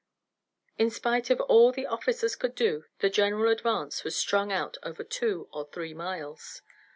[0.79, 5.03] In spite of all the officers could do, the general advance was strung out over
[5.03, 6.63] two or three miles.